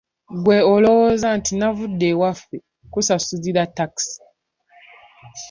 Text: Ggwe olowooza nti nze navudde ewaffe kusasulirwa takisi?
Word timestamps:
Ggwe 0.37 0.57
olowooza 0.73 1.27
nti 1.37 1.51
nze 1.53 1.59
navudde 1.59 2.05
ewaffe 2.13 2.57
kusasulirwa 2.93 3.63
takisi? 3.77 4.21